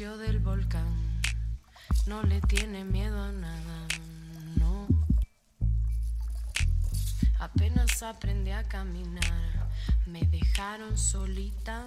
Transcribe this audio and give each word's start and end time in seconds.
del 0.00 0.38
volcán. 0.38 1.20
No 2.06 2.22
le 2.22 2.40
tiene 2.40 2.84
miedo 2.84 3.22
a 3.22 3.32
nada, 3.32 3.86
no. 4.56 4.88
Apenas 7.38 8.02
aprendí 8.02 8.50
a 8.50 8.66
caminar, 8.66 9.68
me 10.06 10.22
dejaron 10.22 10.96
solita. 10.96 11.84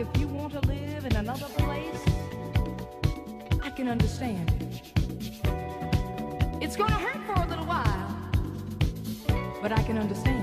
if 0.00 0.18
you 0.18 0.26
want 0.28 0.50
to 0.50 0.60
live 0.60 1.04
in 1.04 1.14
another 1.16 1.44
place, 1.58 2.02
I 3.62 3.68
can 3.68 3.86
understand 3.86 4.50
it. 4.58 4.80
It's 6.62 6.74
gonna 6.74 6.94
hurt 6.94 7.20
for 7.26 7.34
a 7.34 7.46
little 7.46 7.66
while, 7.66 8.16
but 9.60 9.72
I 9.72 9.82
can 9.82 9.98
understand. 9.98 10.39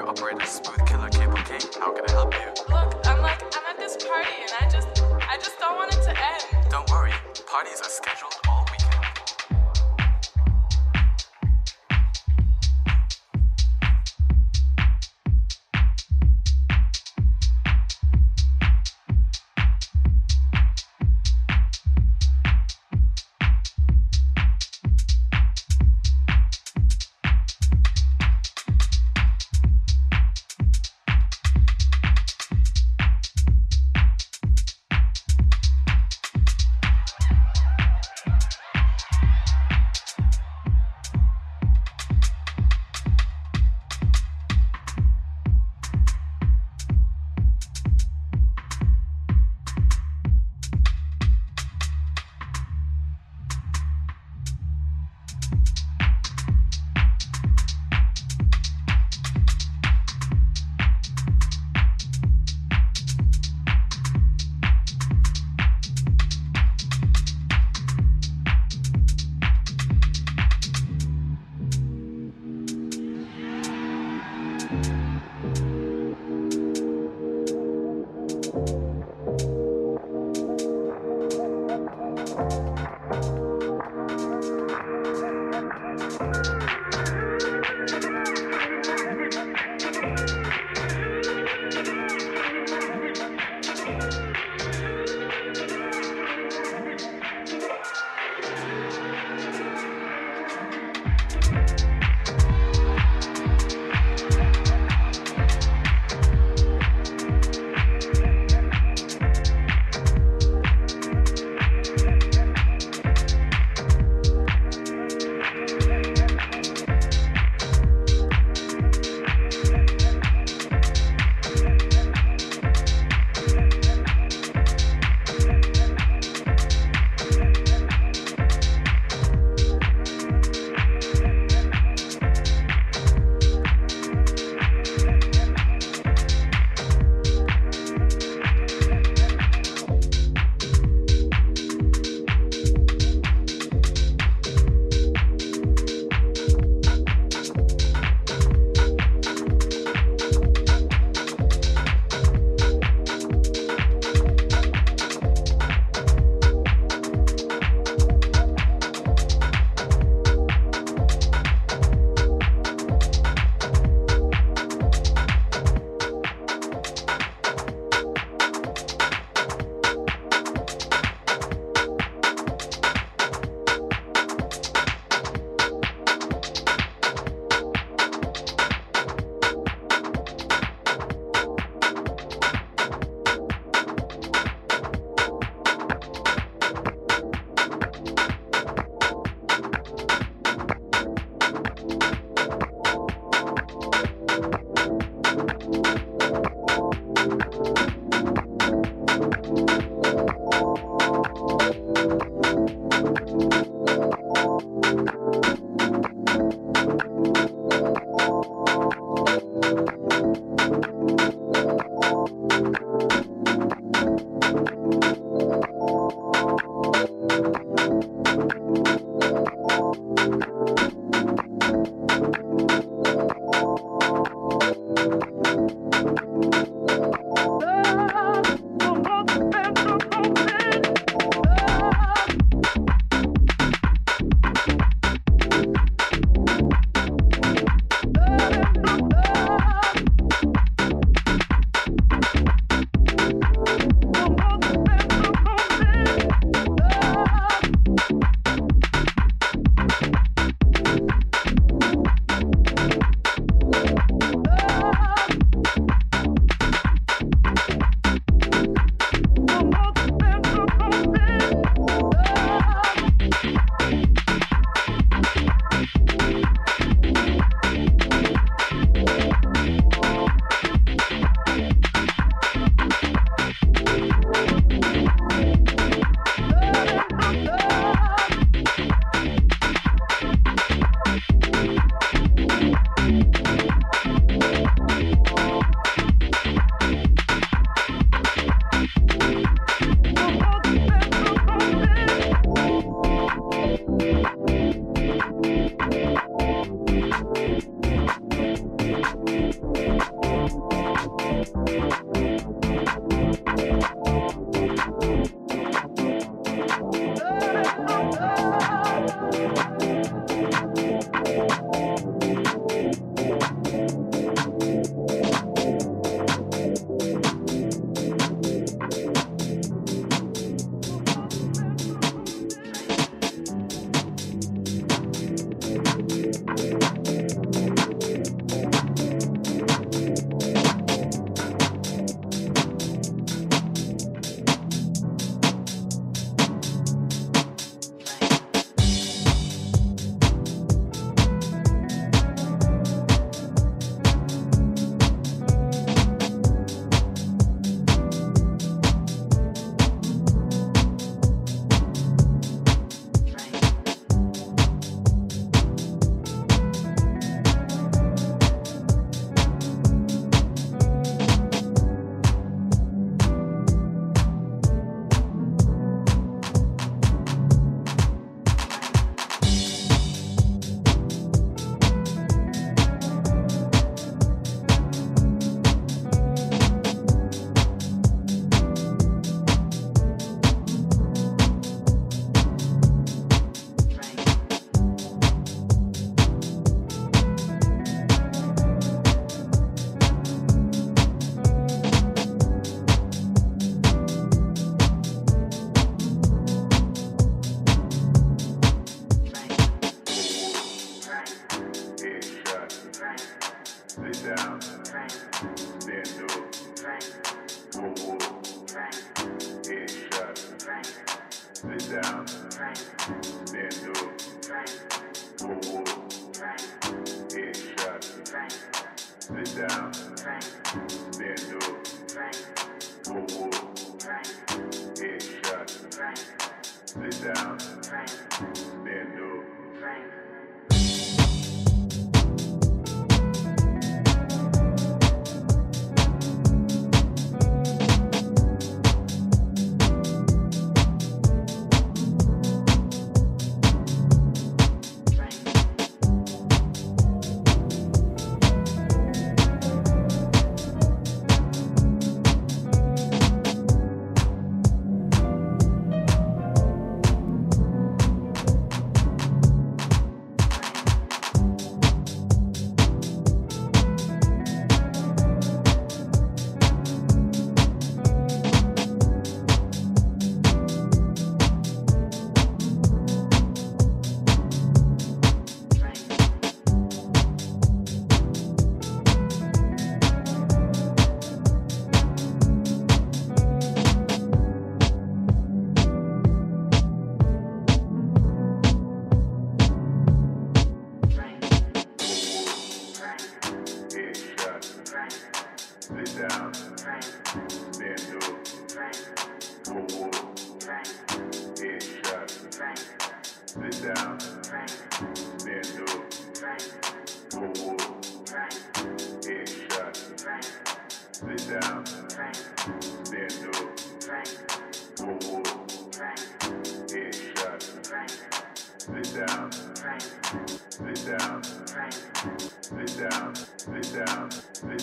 Your 0.00 0.08
operator, 0.08 0.46
Smooth 0.46 0.86
Killer 0.86 1.08
Cable 1.10 1.36
King. 1.44 1.60
How 1.78 1.92
can 1.92 2.04
I 2.08 2.12
help 2.12 2.32
you? 2.32 2.74
Look, 2.74 3.06
I'm 3.06 3.20
like, 3.20 3.42
I'm 3.54 3.66
at 3.68 3.76
this 3.76 3.96
party 4.02 4.30
and 4.42 4.52
I 4.58 4.70
just, 4.70 4.88
I 5.28 5.36
just 5.36 5.58
don't 5.58 5.76
want 5.76 5.94
it 5.94 6.02
to 6.04 6.10
end. 6.10 6.70
Don't 6.70 6.88
worry, 6.90 7.12
parties 7.46 7.80
are 7.80 7.90
scheduled 7.90 8.39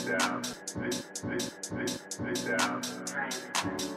down. 0.08 0.44
Sit. 0.44 0.94
Sit, 1.14 1.42
sit, 1.62 1.90
sit, 2.10 2.58
down. 2.58 3.97